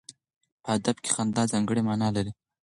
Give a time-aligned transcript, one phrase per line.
[0.63, 2.31] په ادب کې خندا ځانګړی معنا لري.